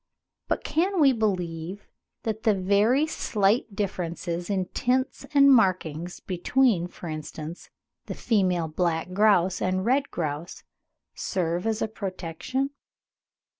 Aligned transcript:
But 0.47 0.63
can 0.63 0.99
we 0.99 1.13
believe 1.13 1.85
that 2.23 2.41
the 2.41 2.55
very 2.55 3.05
slight 3.05 3.75
differences 3.75 4.49
in 4.49 4.65
tints 4.73 5.27
and 5.31 5.53
markings 5.53 6.21
between, 6.21 6.87
for 6.87 7.07
instance, 7.07 7.69
the 8.07 8.15
female 8.15 8.67
black 8.67 9.13
grouse 9.13 9.61
and 9.61 9.85
red 9.85 10.09
grouse 10.09 10.63
serve 11.13 11.67
as 11.67 11.83
a 11.83 11.87
protection? 11.87 12.71